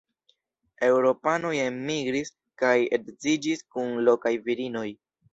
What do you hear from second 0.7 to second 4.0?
Eŭropanoj enmigris kaj edziĝis kun